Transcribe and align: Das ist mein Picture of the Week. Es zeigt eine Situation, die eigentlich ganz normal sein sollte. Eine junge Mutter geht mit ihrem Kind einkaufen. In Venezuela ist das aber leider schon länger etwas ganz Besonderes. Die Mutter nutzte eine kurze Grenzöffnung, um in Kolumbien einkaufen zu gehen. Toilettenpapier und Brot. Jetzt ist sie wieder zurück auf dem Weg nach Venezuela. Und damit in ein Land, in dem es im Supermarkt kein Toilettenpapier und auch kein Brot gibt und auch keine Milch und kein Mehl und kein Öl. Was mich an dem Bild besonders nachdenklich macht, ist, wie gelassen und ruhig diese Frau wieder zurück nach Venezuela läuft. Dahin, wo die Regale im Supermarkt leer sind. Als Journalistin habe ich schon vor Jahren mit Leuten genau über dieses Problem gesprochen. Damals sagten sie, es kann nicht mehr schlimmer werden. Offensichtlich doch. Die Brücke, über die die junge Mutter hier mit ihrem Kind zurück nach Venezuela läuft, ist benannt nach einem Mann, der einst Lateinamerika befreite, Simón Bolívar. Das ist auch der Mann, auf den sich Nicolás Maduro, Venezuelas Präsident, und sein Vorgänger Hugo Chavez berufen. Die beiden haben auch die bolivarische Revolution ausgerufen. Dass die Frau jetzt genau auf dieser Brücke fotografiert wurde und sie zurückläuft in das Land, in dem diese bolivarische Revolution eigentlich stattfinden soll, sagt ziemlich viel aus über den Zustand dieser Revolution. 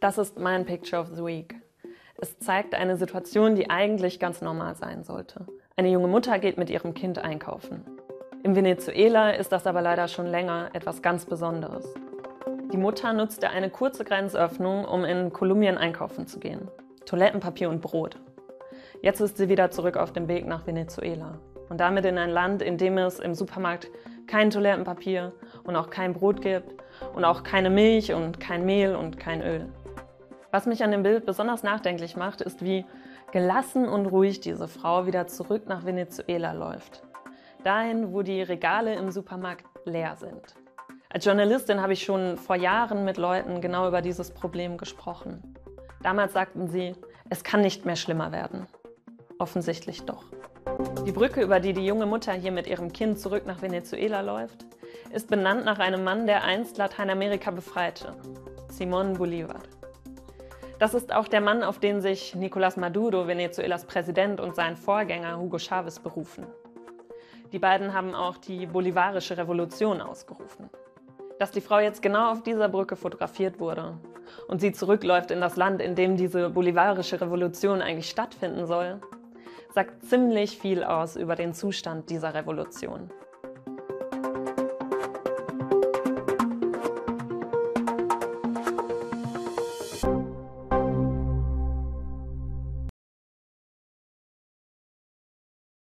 Das 0.00 0.16
ist 0.16 0.38
mein 0.38 0.64
Picture 0.64 1.02
of 1.02 1.08
the 1.08 1.24
Week. 1.24 1.56
Es 2.20 2.38
zeigt 2.38 2.76
eine 2.76 2.96
Situation, 2.96 3.56
die 3.56 3.68
eigentlich 3.68 4.20
ganz 4.20 4.40
normal 4.40 4.76
sein 4.76 5.02
sollte. 5.02 5.44
Eine 5.76 5.90
junge 5.90 6.06
Mutter 6.06 6.38
geht 6.38 6.56
mit 6.56 6.70
ihrem 6.70 6.94
Kind 6.94 7.18
einkaufen. 7.18 7.84
In 8.44 8.54
Venezuela 8.54 9.30
ist 9.30 9.50
das 9.50 9.66
aber 9.66 9.82
leider 9.82 10.06
schon 10.06 10.26
länger 10.26 10.70
etwas 10.72 11.02
ganz 11.02 11.26
Besonderes. 11.26 11.84
Die 12.72 12.76
Mutter 12.76 13.12
nutzte 13.12 13.50
eine 13.50 13.70
kurze 13.70 14.04
Grenzöffnung, 14.04 14.84
um 14.84 15.04
in 15.04 15.32
Kolumbien 15.32 15.76
einkaufen 15.76 16.28
zu 16.28 16.38
gehen. 16.38 16.68
Toilettenpapier 17.04 17.68
und 17.68 17.80
Brot. 17.80 18.20
Jetzt 19.02 19.20
ist 19.20 19.36
sie 19.36 19.48
wieder 19.48 19.72
zurück 19.72 19.96
auf 19.96 20.12
dem 20.12 20.28
Weg 20.28 20.46
nach 20.46 20.64
Venezuela. 20.64 21.40
Und 21.70 21.80
damit 21.80 22.04
in 22.04 22.18
ein 22.18 22.30
Land, 22.30 22.62
in 22.62 22.78
dem 22.78 22.98
es 22.98 23.18
im 23.18 23.34
Supermarkt 23.34 23.88
kein 24.28 24.50
Toilettenpapier 24.50 25.32
und 25.64 25.74
auch 25.74 25.90
kein 25.90 26.12
Brot 26.12 26.40
gibt 26.40 26.72
und 27.16 27.24
auch 27.24 27.42
keine 27.42 27.68
Milch 27.68 28.12
und 28.12 28.38
kein 28.38 28.64
Mehl 28.64 28.94
und 28.94 29.18
kein 29.18 29.42
Öl. 29.42 29.68
Was 30.58 30.66
mich 30.66 30.82
an 30.82 30.90
dem 30.90 31.04
Bild 31.04 31.24
besonders 31.24 31.62
nachdenklich 31.62 32.16
macht, 32.16 32.40
ist, 32.40 32.64
wie 32.64 32.84
gelassen 33.30 33.88
und 33.88 34.06
ruhig 34.06 34.40
diese 34.40 34.66
Frau 34.66 35.06
wieder 35.06 35.28
zurück 35.28 35.68
nach 35.68 35.84
Venezuela 35.84 36.50
läuft. 36.50 37.04
Dahin, 37.62 38.12
wo 38.12 38.22
die 38.22 38.42
Regale 38.42 38.96
im 38.96 39.12
Supermarkt 39.12 39.64
leer 39.84 40.16
sind. 40.16 40.56
Als 41.10 41.24
Journalistin 41.24 41.80
habe 41.80 41.92
ich 41.92 42.02
schon 42.02 42.36
vor 42.36 42.56
Jahren 42.56 43.04
mit 43.04 43.18
Leuten 43.18 43.60
genau 43.60 43.86
über 43.86 44.02
dieses 44.02 44.32
Problem 44.32 44.78
gesprochen. 44.78 45.54
Damals 46.02 46.32
sagten 46.32 46.66
sie, 46.66 46.96
es 47.30 47.44
kann 47.44 47.60
nicht 47.60 47.86
mehr 47.86 47.94
schlimmer 47.94 48.32
werden. 48.32 48.66
Offensichtlich 49.38 50.06
doch. 50.06 50.24
Die 51.06 51.12
Brücke, 51.12 51.40
über 51.40 51.60
die 51.60 51.72
die 51.72 51.86
junge 51.86 52.06
Mutter 52.06 52.32
hier 52.32 52.50
mit 52.50 52.66
ihrem 52.66 52.92
Kind 52.92 53.20
zurück 53.20 53.46
nach 53.46 53.62
Venezuela 53.62 54.22
läuft, 54.22 54.66
ist 55.14 55.30
benannt 55.30 55.64
nach 55.64 55.78
einem 55.78 56.02
Mann, 56.02 56.26
der 56.26 56.42
einst 56.42 56.78
Lateinamerika 56.78 57.52
befreite, 57.52 58.16
Simón 58.76 59.16
Bolívar. 59.16 59.60
Das 60.78 60.94
ist 60.94 61.12
auch 61.12 61.26
der 61.26 61.40
Mann, 61.40 61.64
auf 61.64 61.80
den 61.80 62.00
sich 62.00 62.36
Nicolás 62.36 62.78
Maduro, 62.78 63.26
Venezuelas 63.26 63.84
Präsident, 63.84 64.38
und 64.40 64.54
sein 64.54 64.76
Vorgänger 64.76 65.36
Hugo 65.40 65.58
Chavez 65.58 65.98
berufen. 65.98 66.46
Die 67.50 67.58
beiden 67.58 67.94
haben 67.94 68.14
auch 68.14 68.36
die 68.36 68.66
bolivarische 68.66 69.36
Revolution 69.36 70.00
ausgerufen. 70.00 70.70
Dass 71.40 71.50
die 71.50 71.60
Frau 71.60 71.80
jetzt 71.80 72.00
genau 72.00 72.30
auf 72.30 72.44
dieser 72.44 72.68
Brücke 72.68 72.94
fotografiert 72.94 73.58
wurde 73.58 73.98
und 74.46 74.60
sie 74.60 74.70
zurückläuft 74.70 75.32
in 75.32 75.40
das 75.40 75.56
Land, 75.56 75.82
in 75.82 75.96
dem 75.96 76.16
diese 76.16 76.50
bolivarische 76.50 77.20
Revolution 77.20 77.82
eigentlich 77.82 78.10
stattfinden 78.10 78.66
soll, 78.66 79.00
sagt 79.74 80.04
ziemlich 80.04 80.58
viel 80.58 80.84
aus 80.84 81.16
über 81.16 81.34
den 81.34 81.54
Zustand 81.54 82.08
dieser 82.08 82.34
Revolution. 82.34 83.10